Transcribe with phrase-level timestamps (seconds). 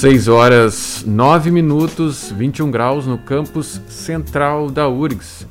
[0.00, 5.46] 6 horas 9 minutos, 21 graus no campus central da URGS.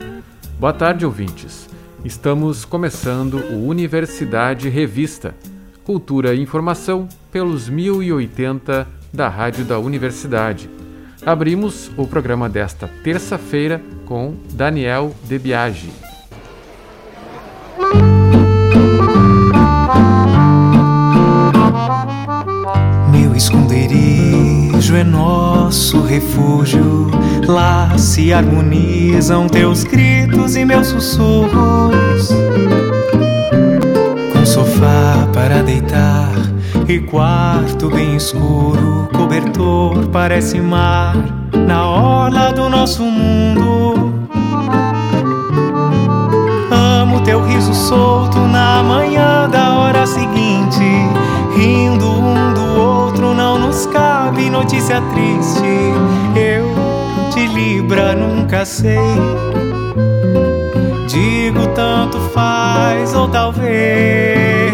[0.59, 1.69] Boa tarde, ouvintes.
[2.03, 5.35] Estamos começando o Universidade Revista,
[5.83, 10.67] Cultura e Informação pelos 1080 da Rádio da Universidade.
[11.23, 15.91] Abrimos o programa desta terça-feira com Daniel Debiage.
[23.11, 24.28] Meu esconderijo
[24.95, 27.11] é nosso refúgio.
[27.47, 32.29] Lá se harmonizam teus gritos e meus sussurros.
[34.33, 36.31] Com sofá para deitar
[36.87, 41.15] e quarto bem escuro, cobertor parece mar
[41.53, 44.13] na orla do nosso mundo.
[46.71, 50.83] Amo teu riso solto na manhã da hora seguinte,
[51.55, 53.85] rindo um do outro não nos
[54.29, 55.93] cabe notícia triste.
[56.35, 56.75] Eu
[57.33, 58.99] de Libra nunca sei.
[61.07, 64.69] Digo tanto faz ou talvez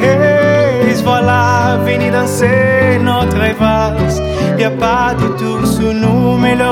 [1.03, 3.35] voilà venez danser notre.
[4.57, 6.71] Y a pas de tout sous nous, mais le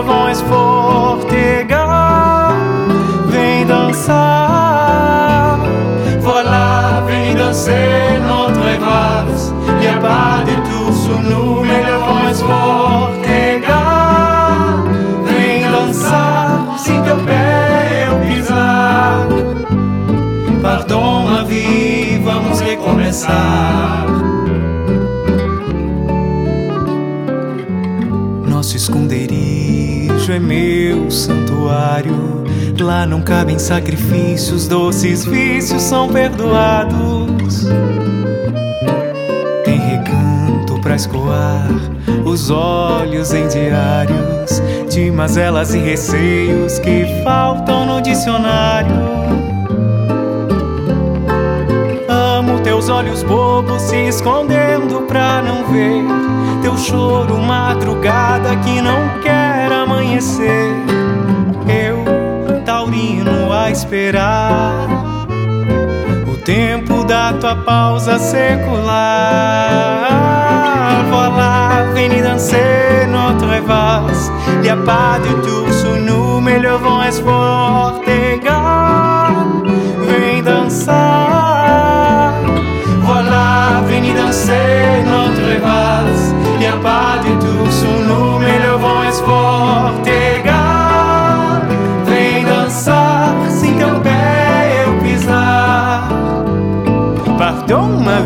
[32.84, 37.66] Lá não cabem sacrifícios, doces vícios são perdoados.
[39.64, 41.66] Tem recanto pra escoar
[42.26, 48.94] os olhos em diários de mazelas e receios que faltam no dicionário.
[52.10, 56.04] Amo teus olhos bobos se escondendo pra não ver
[56.62, 60.83] teu choro madrugada que não quer amanhecer.
[63.74, 64.88] Esperar
[66.32, 68.94] o tempo da tua pausa secular.
[71.10, 74.32] Voilà, venez danser notre valse.
[74.64, 77.14] Y a pas de tour sous nous, mais le vent est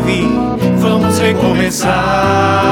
[0.08, 0.26] Vie,
[0.80, 2.67] vamos recomeçar.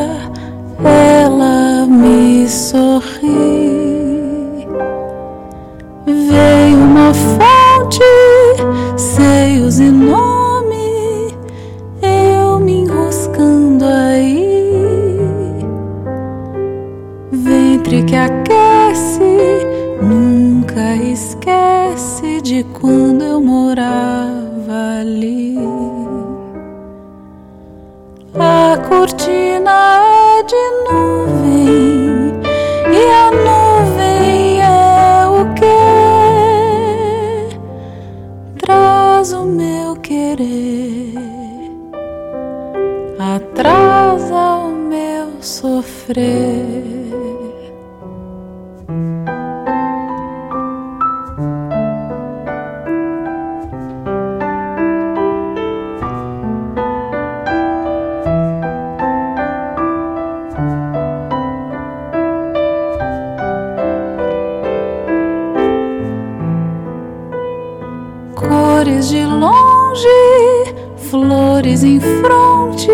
[68.38, 70.76] Cores de longe,
[71.10, 72.88] flores em fronte,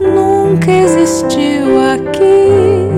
[0.00, 2.88] nunca existiu aqui.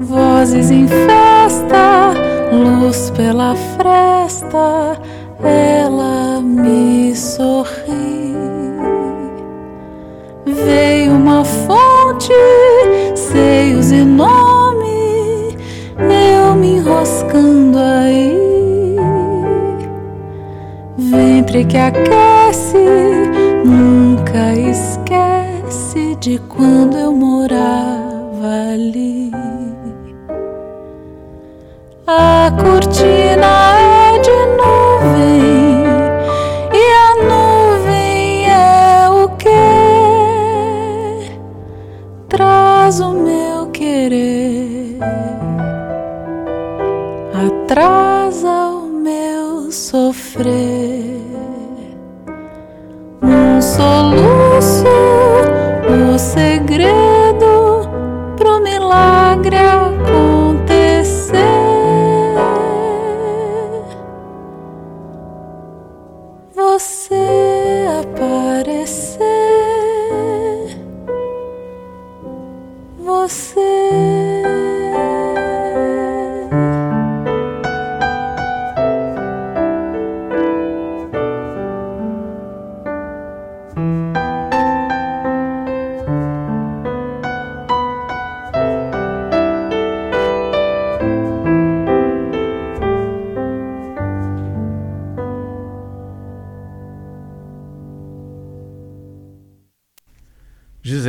[0.00, 2.14] Vozes em festa,
[2.52, 5.00] luz pela fresta,
[5.44, 8.34] ela me sorri.
[10.44, 12.32] Veio uma fonte,
[21.48, 22.76] Ventre que aquece,
[23.64, 29.32] nunca esquece de quando eu morava ali.
[32.06, 33.67] A cortina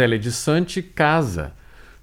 [0.10, 1.54] Gisele de Sante, Casa.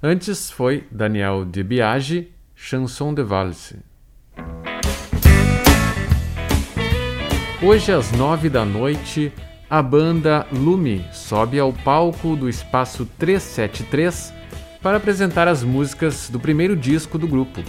[0.00, 3.78] Antes foi Daniel de Biagi, Chanson de Valse.
[7.60, 9.32] Hoje às nove da noite,
[9.68, 14.32] a banda Lume sobe ao palco do Espaço 373
[14.80, 17.62] para apresentar as músicas do primeiro disco do grupo.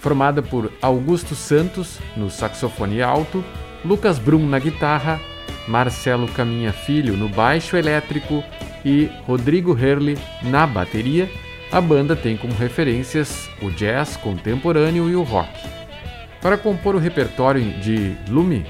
[0.00, 3.42] Formada por Augusto Santos no saxofone alto,
[3.84, 5.20] Lucas Brum na guitarra,
[5.66, 8.44] Marcelo Caminha Filho no baixo elétrico
[8.84, 11.30] e Rodrigo Herle na bateria,
[11.72, 15.50] a banda tem como referências o jazz contemporâneo e o rock.
[16.40, 18.66] Para compor o repertório de Lume,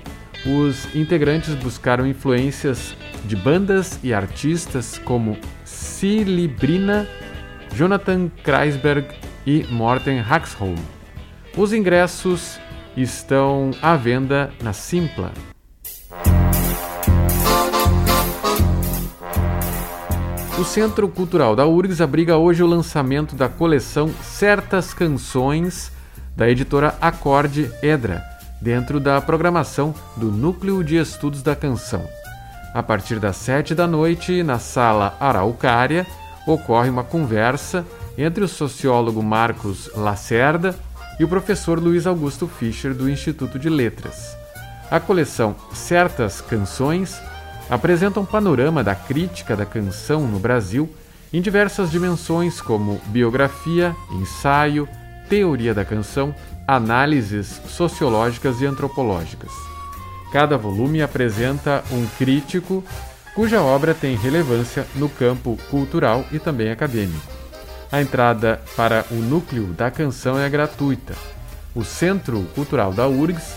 [0.46, 2.94] os integrantes buscaram influências
[3.24, 7.08] de bandas e artistas como Cilibrina,
[7.74, 9.08] Jonathan Kreisberg
[9.46, 10.76] e Morten Haxholm.
[11.56, 12.58] Os ingressos
[12.96, 15.32] estão à venda na Simpla.
[20.56, 25.90] O Centro Cultural da URGS abriga hoje o lançamento da coleção Certas Canções
[26.36, 28.22] da editora Acorde Edra,
[28.60, 32.08] dentro da programação do Núcleo de Estudos da Canção.
[32.72, 36.06] A partir das sete da noite, na sala Araucária,
[36.46, 37.84] ocorre uma conversa
[38.16, 40.76] entre o sociólogo Marcos Lacerda
[41.18, 44.36] e o professor Luiz Augusto Fischer do Instituto de Letras.
[44.88, 47.20] A coleção Certas Canções
[47.68, 50.88] apresenta um panorama da crítica da canção no Brasil
[51.32, 54.88] em diversas dimensões como biografia, ensaio,
[55.28, 56.34] teoria da canção,
[56.66, 59.50] análises sociológicas e antropológicas.
[60.32, 62.84] Cada volume apresenta um crítico
[63.34, 67.32] cuja obra tem relevância no campo cultural e também acadêmico.
[67.90, 71.14] A entrada para o núcleo da canção é gratuita.
[71.74, 73.56] O Centro Cultural da URGS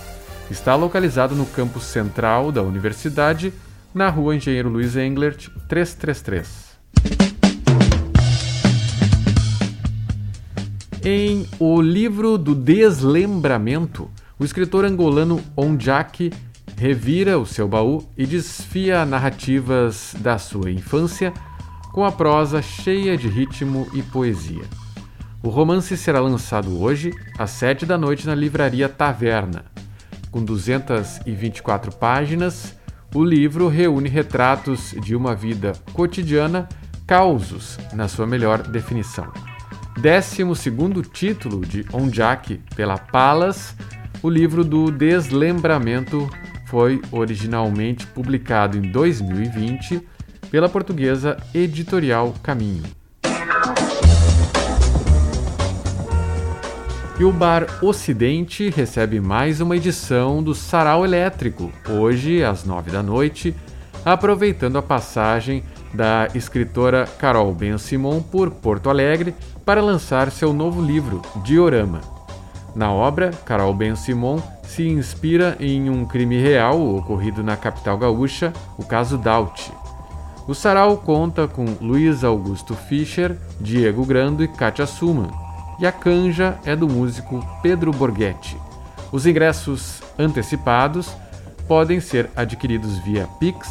[0.49, 3.53] está localizado no campus central da universidade,
[3.98, 6.68] na rua Engenheiro Luiz Englert, 333.
[11.04, 16.32] Em O Livro do Deslembramento, o escritor angolano Onjak
[16.77, 21.34] revira o seu baú e desfia narrativas da sua infância
[21.92, 24.66] com a prosa cheia de ritmo e poesia.
[25.42, 29.66] O romance será lançado hoje, às sete da noite, na livraria Taverna.
[30.30, 32.77] Com 224 páginas,
[33.13, 36.67] o livro reúne retratos de uma vida cotidiana,
[37.05, 39.31] causos, na sua melhor definição.
[39.99, 43.75] Décimo segundo título de Onjak pela Palas,
[44.21, 46.29] o livro do Deslembramento
[46.67, 50.05] foi originalmente publicado em 2020
[50.51, 52.97] pela portuguesa Editorial Caminho.
[57.19, 63.01] E o Bar Ocidente recebe mais uma edição do Sarau Elétrico, hoje às nove da
[63.01, 63.55] noite,
[64.05, 69.33] aproveitando a passagem da escritora Carol Ben Simon por Porto Alegre
[69.65, 72.01] para lançar seu novo livro, Diorama.
[72.75, 78.53] Na obra, Carol Ben Simon se inspira em um crime real ocorrido na capital gaúcha,
[78.77, 79.71] o caso Daut.
[80.47, 85.47] O sarau conta com Luiz Augusto Fischer, Diego Grando e Katia Suman,
[85.79, 88.57] e a canja é do músico Pedro Borghetti.
[89.12, 91.13] Os ingressos antecipados
[91.67, 93.67] podem ser adquiridos via Pix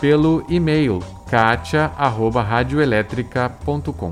[0.00, 4.10] pelo e-mail katia@radioelétrica.com.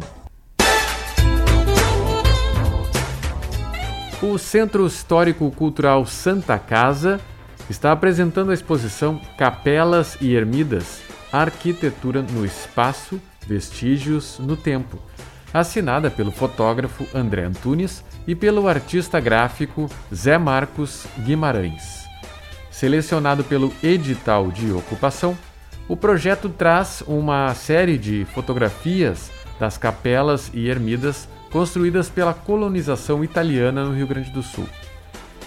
[4.22, 7.20] O Centro Histórico Cultural Santa Casa
[7.68, 14.98] está apresentando a exposição Capelas e Ermidas Arquitetura no Espaço, Vestígios no Tempo,
[15.52, 22.06] assinada pelo fotógrafo André Antunes e pelo artista gráfico Zé Marcos Guimarães.
[22.70, 25.36] Selecionado pelo edital de ocupação,
[25.88, 33.84] o projeto traz uma série de fotografias das capelas e ermidas construídas pela colonização italiana
[33.84, 34.66] no Rio Grande do Sul.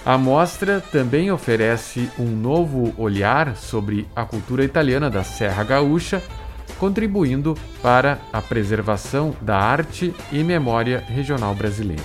[0.06, 6.22] A mostra também oferece um novo olhar sobre a cultura italiana da Serra Gaúcha,
[6.80, 12.04] contribuindo para a preservação da arte e memória regional brasileira.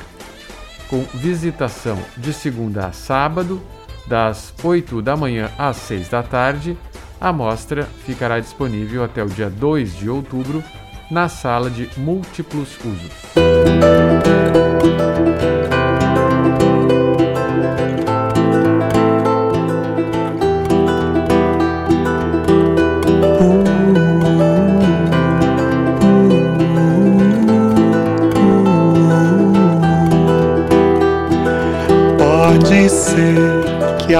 [0.88, 3.60] Com visitação de segunda a sábado,
[4.06, 6.76] das 8 da manhã às 6 da tarde,
[7.20, 10.64] a mostra ficará disponível até o dia 2 de outubro
[11.10, 13.99] na sala de múltiplos usos.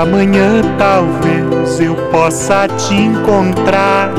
[0.00, 4.10] Amanhã talvez eu possa te encontrar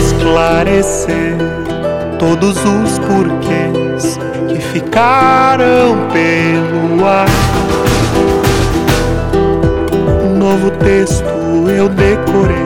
[0.00, 1.36] esclarecer
[2.18, 7.28] todos os porquês que ficaram pelo ar.
[10.24, 11.24] Um novo texto
[11.68, 12.56] eu decorei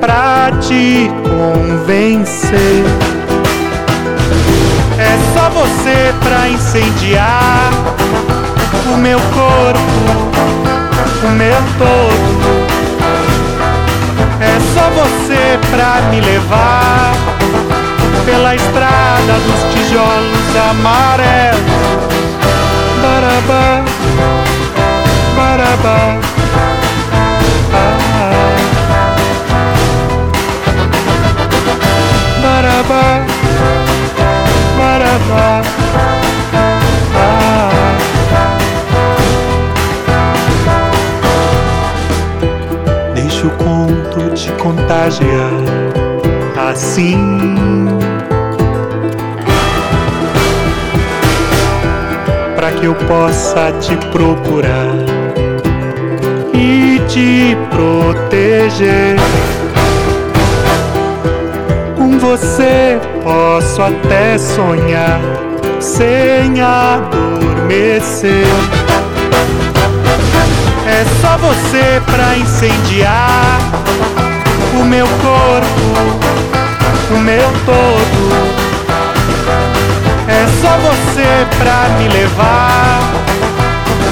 [0.00, 2.84] pra te convencer.
[4.98, 7.70] É só você pra incendiar
[8.92, 9.80] o meu corpo,
[11.24, 12.66] o meu todo
[14.40, 17.12] é só você pra me levar
[18.24, 21.76] pela estrada dos tijolos amarelos.
[23.02, 23.84] Barabá,
[25.36, 26.18] barabá.
[32.42, 33.22] Barabá,
[34.78, 36.15] barabá.
[43.46, 45.62] O conto te contagiar
[46.68, 47.88] assim.
[52.54, 54.94] Pra que eu possa te procurar
[56.52, 59.16] e te proteger.
[61.96, 65.20] Com você posso até sonhar
[65.80, 68.46] sem adormecer.
[70.98, 73.58] É só você pra incendiar
[74.80, 75.92] o meu corpo,
[77.14, 78.56] o meu todo.
[80.26, 83.00] É só você pra me levar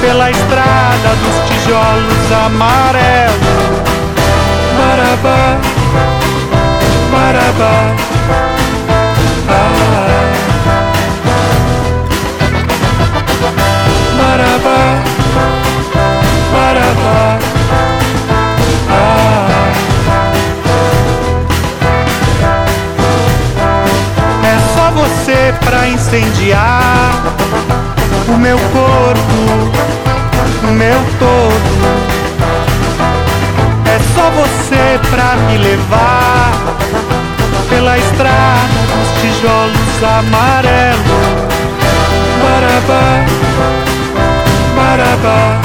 [0.03, 3.35] pela estrada dos tijolos amarelos.
[4.77, 5.57] Marabá,
[7.11, 7.77] marabá.
[9.49, 10.05] Ah.
[14.19, 15.03] Marabá,
[18.91, 19.73] ah.
[24.45, 27.23] É só você pra incendiar
[28.29, 29.73] o meu corpo,
[30.63, 31.75] o meu todo.
[33.87, 36.53] É só você pra me levar
[37.69, 41.05] pela estrada dos tijolos amarelos.
[42.43, 43.25] Barabá,
[44.77, 45.61] barabá.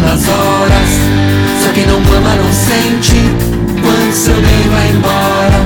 [0.00, 0.90] nas horas.
[1.62, 3.16] Só quem não ama não sente
[3.82, 5.60] quando seu bem vai embora.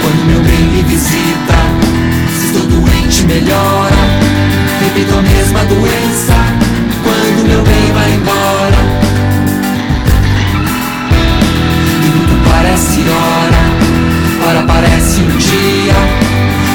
[0.00, 1.58] Quando meu bem me visita,
[2.38, 3.96] se estou doente, melhora.
[4.82, 6.34] Repito a mesma doença
[7.02, 8.78] quando meu bem vai embora.
[12.00, 15.94] Minuto parece hora, hora parece um dia,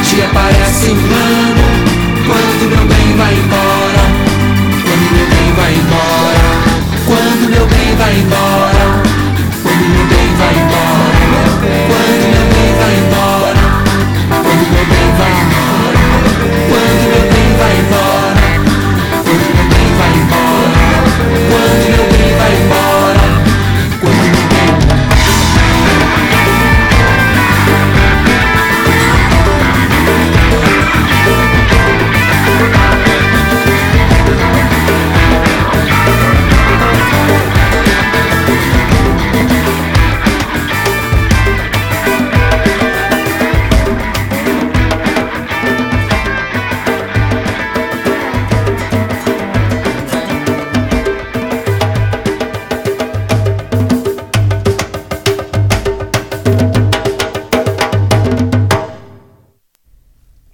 [0.04, 1.47] dia parece um ano.
[8.08, 8.67] rainbow.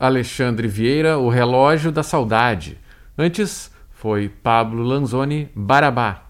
[0.03, 2.77] Alexandre Vieira, O Relógio da Saudade.
[3.17, 6.23] Antes foi Pablo Lanzoni, Barabá.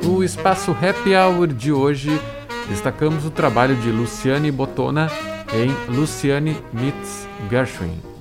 [0.00, 2.20] No espaço Happy Hour de hoje,
[2.68, 5.10] destacamos o trabalho de Luciane Botona
[5.52, 8.15] em Luciane Meets Gershwin.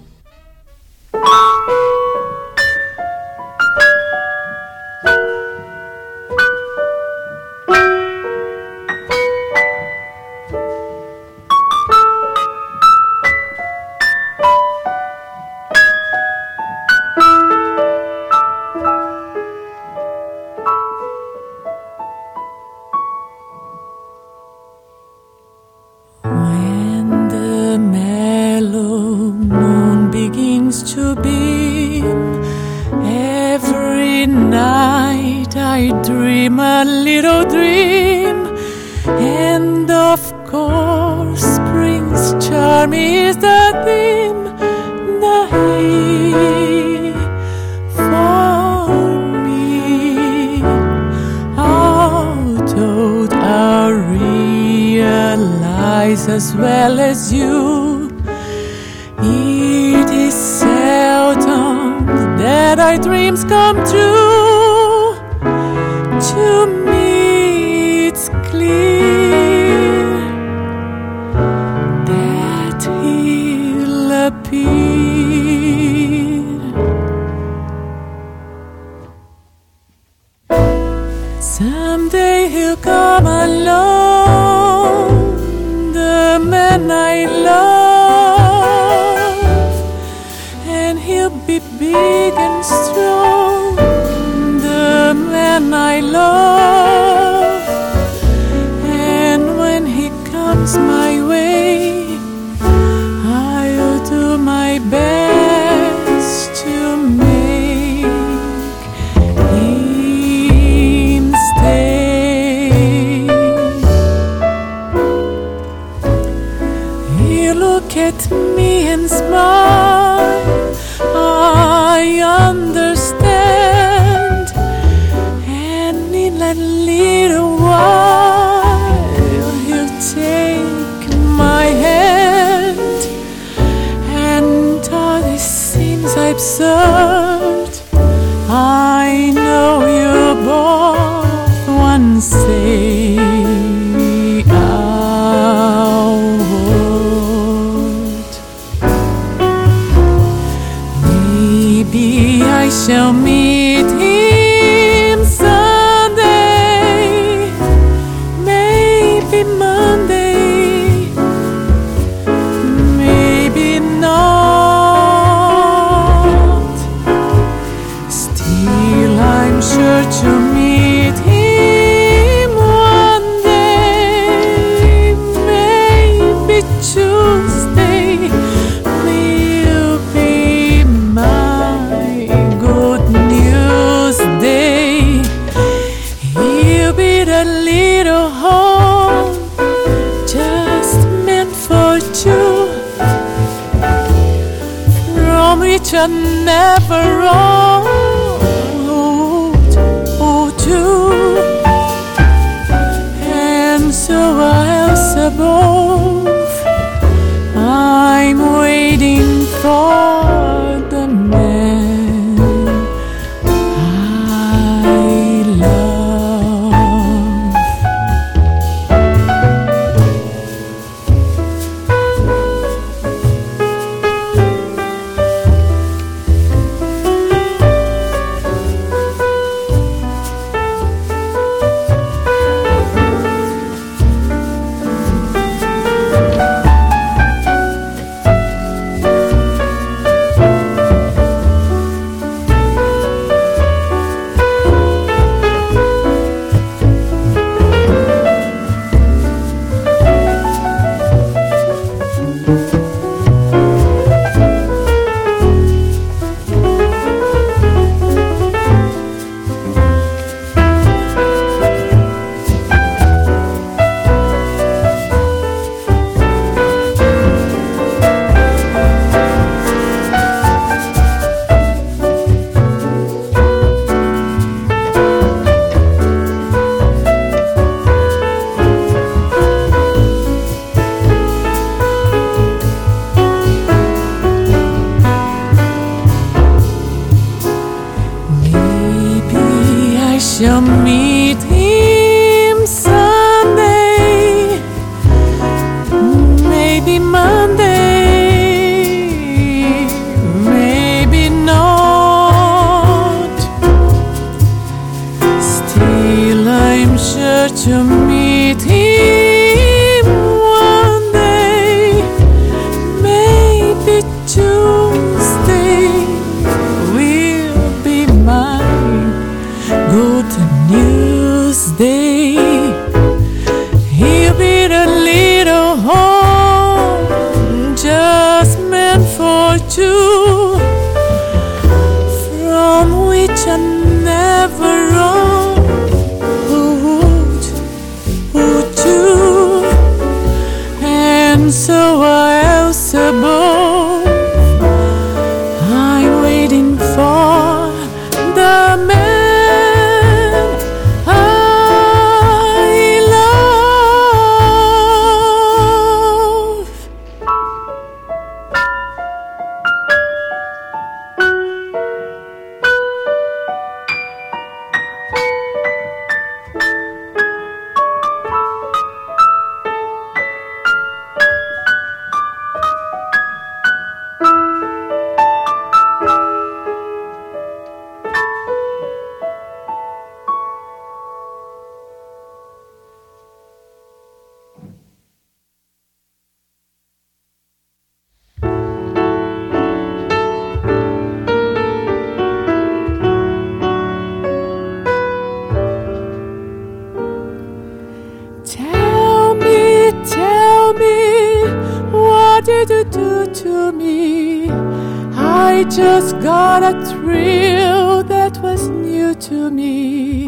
[409.49, 410.27] Me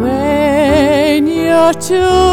[0.00, 2.27] when your two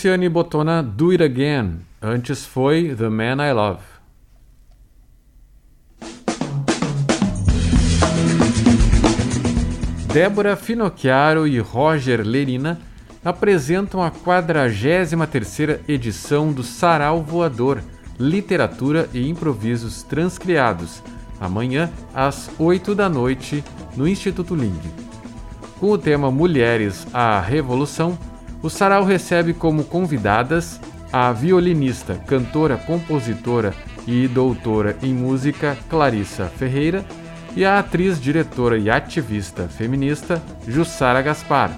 [0.00, 1.80] Luciane Botona, Do It Again.
[2.00, 3.82] Antes foi The Man I Love.
[10.10, 12.80] Débora Finocchiaro e Roger Lerina
[13.22, 17.82] apresentam a 43ª edição do Sarau Voador,
[18.18, 21.02] Literatura e Improvisos Transcriados,
[21.38, 23.62] amanhã às 8 da noite,
[23.94, 24.80] no Instituto Ling.
[25.78, 28.18] Com o tema Mulheres à Revolução,
[28.62, 30.80] o sarau recebe como convidadas
[31.12, 33.74] a violinista, cantora, compositora
[34.06, 37.04] e doutora em música Clarissa Ferreira
[37.56, 41.76] e a atriz, diretora e ativista feminista Jussara Gaspar,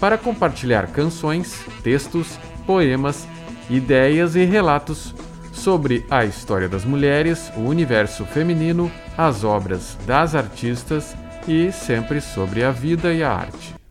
[0.00, 3.26] para compartilhar canções, textos, poemas,
[3.70, 5.14] ideias e relatos
[5.52, 12.64] sobre a história das mulheres, o universo feminino, as obras das artistas e sempre sobre
[12.64, 13.83] a vida e a arte.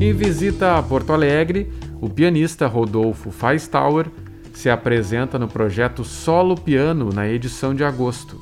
[0.00, 4.06] Em visita a Porto Alegre, o pianista Rodolfo Feistauer
[4.52, 8.40] se apresenta no projeto Solo Piano na edição de agosto.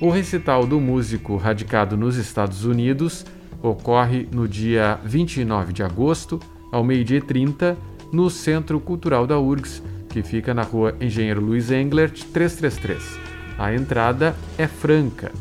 [0.00, 3.26] O recital do músico radicado nos Estados Unidos
[3.62, 6.40] ocorre no dia 29 de agosto,
[6.72, 7.76] ao meio-dia 30,
[8.12, 13.18] no Centro Cultural da URGS, que fica na rua Engenheiro Luiz Englert, 333.
[13.58, 15.32] A entrada é franca.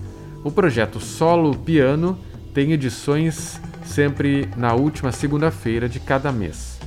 [0.44, 2.18] O projeto Solo Piano
[2.54, 6.80] tem edições sempre na última segunda-feira de cada mês.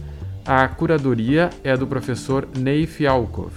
[0.45, 3.53] A curadoria é do professor Ney Fialkov.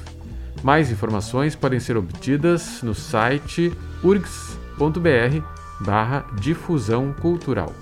[0.61, 5.41] Mais informações podem ser obtidas no site urgs.br
[5.81, 7.73] barra difusão cultural.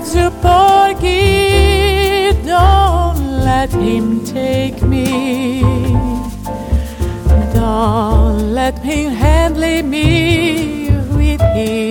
[0.00, 2.32] Love you, Porgy.
[2.46, 5.60] Don't let him take me.
[7.52, 11.87] Don't let him handle me with his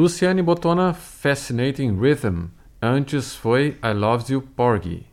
[0.00, 2.46] Luciane Botona, Fascinating Rhythm.
[2.80, 5.04] Antes foi I Love You Porgy.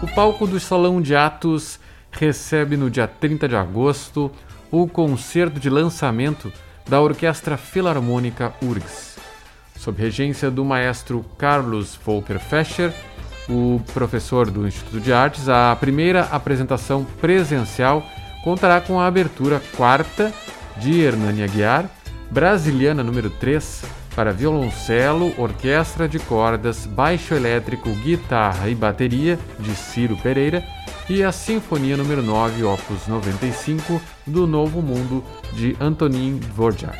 [0.00, 1.80] O palco do Salão de Atos
[2.12, 4.30] recebe no dia 30 de agosto
[4.70, 6.52] o concerto de lançamento
[6.88, 9.18] da Orquestra Filarmônica URGS.
[9.76, 12.94] Sob regência do maestro Carlos Volker Fescher,
[13.48, 18.06] o professor do Instituto de Artes, a primeira apresentação presencial
[18.44, 20.32] contará com a abertura quarta
[20.76, 21.88] de Hernani Aguiar,
[22.30, 30.16] Brasiliana número 3, para violoncelo, orquestra de cordas, baixo elétrico, guitarra e bateria, de Ciro
[30.16, 30.64] Pereira,
[31.08, 35.22] e a Sinfonia número 9, opus 95, do Novo Mundo,
[35.52, 36.98] de Antonin Dvorak.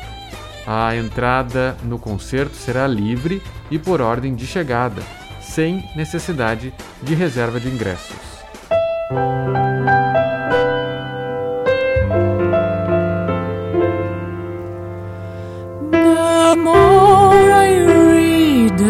[0.67, 5.01] A entrada no concerto será livre e por ordem de chegada,
[5.41, 8.35] sem necessidade de reserva de ingressos.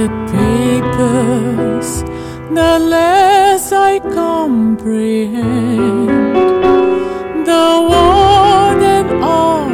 [0.05, 2.03] the papers,
[2.53, 5.25] the less I comprehend
[7.47, 9.64] the one and all.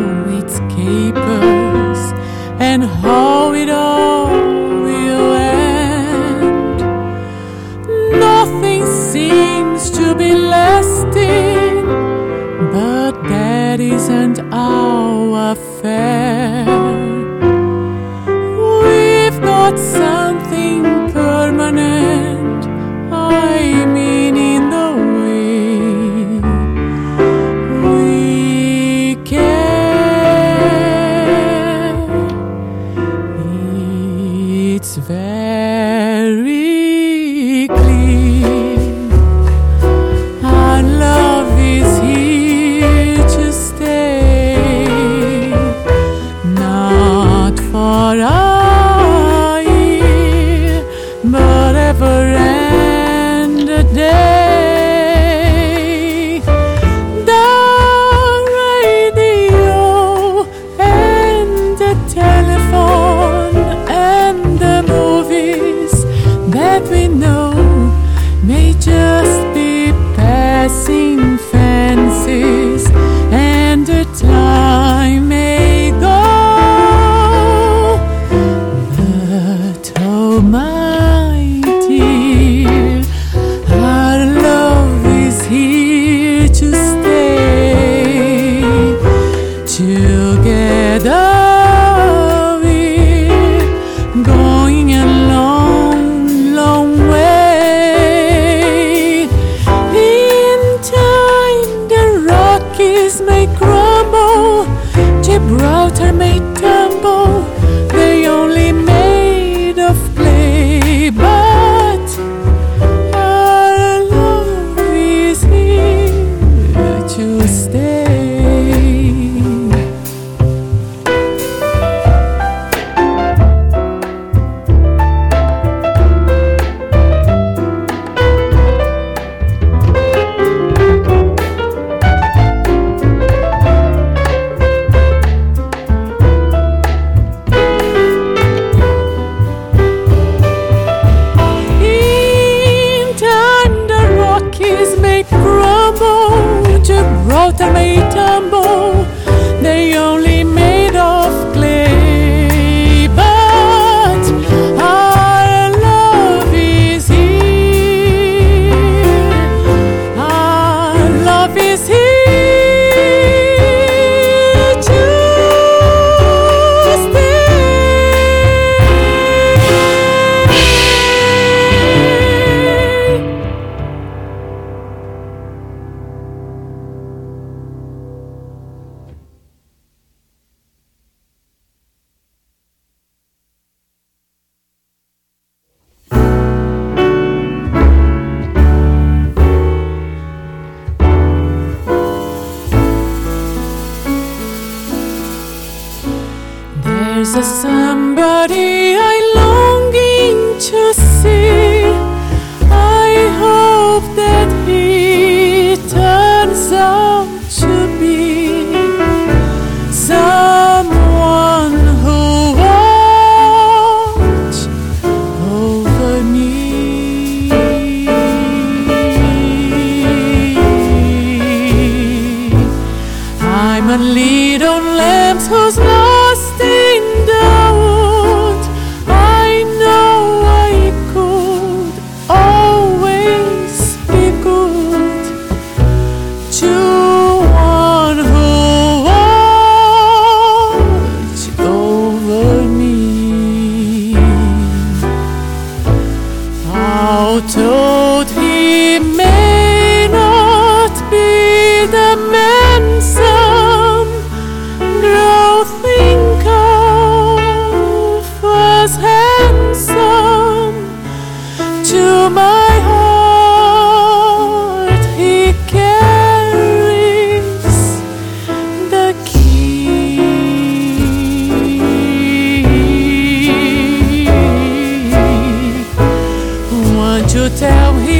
[197.31, 199.10] Is there somebody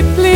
[0.02, 0.31] deeply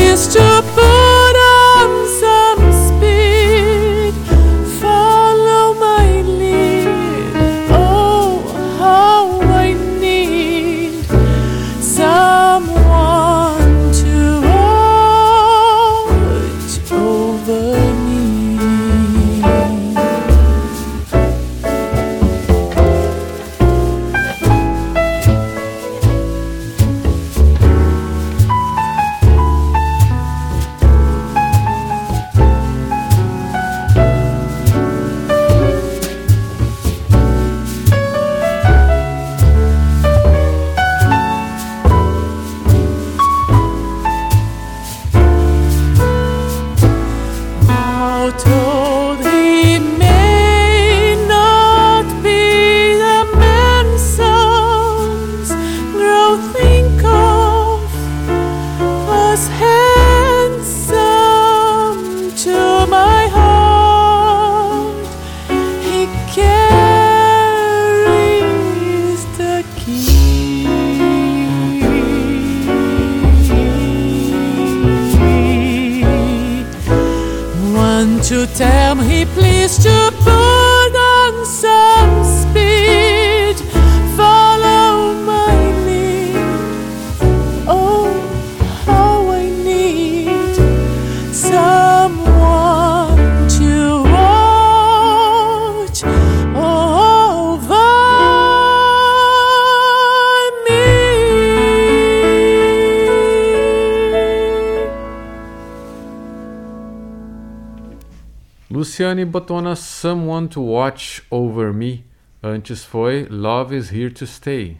[108.95, 112.05] Luciane Botona, Someone to Watch Over Me.
[112.41, 114.77] Antes foi Love is Here to Stay.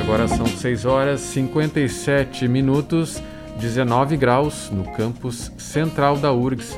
[0.00, 3.22] Agora são 6 horas 57 minutos,
[3.60, 6.74] 19 graus no campus central da URGS.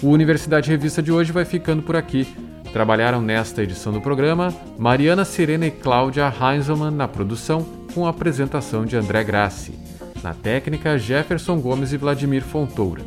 [0.00, 2.53] O Universidade Revista de hoje vai ficando por aqui.
[2.74, 7.64] Trabalharam nesta edição do programa Mariana Serena e Cláudia Heinzelmann na produção,
[7.94, 9.78] com a apresentação de André Grassi.
[10.24, 13.02] Na técnica, Jefferson Gomes e Vladimir Fontoura.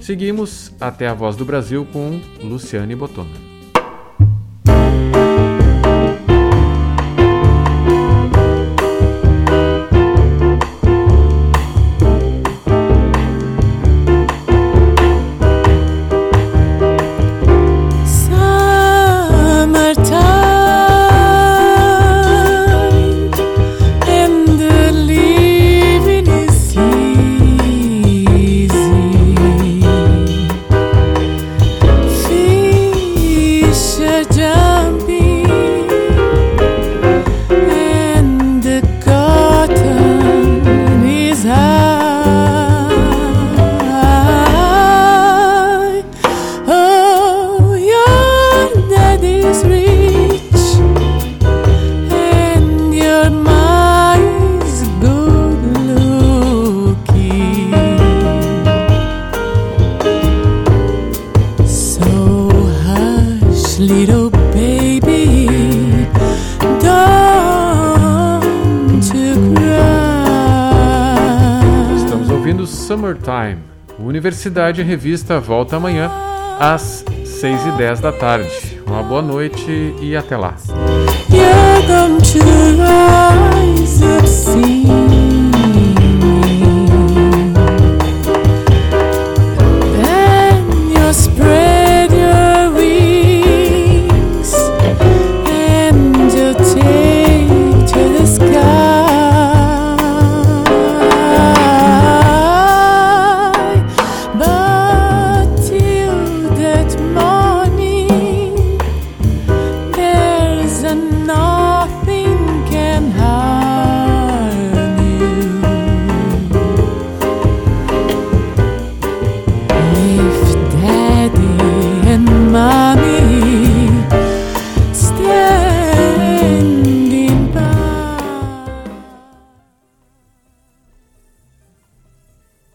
[0.00, 3.53] Seguimos até a Voz do Brasil com Luciane Botona.
[74.34, 76.10] Universidade Revista volta amanhã
[76.58, 78.82] às 6h10 da tarde.
[78.84, 80.56] Uma boa noite e até lá.